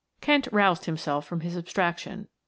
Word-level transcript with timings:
Kent 0.19 0.47
roused 0.51 0.85
himself 0.85 1.27
from 1.27 1.41
his 1.41 1.55
abstraction. 1.55 2.27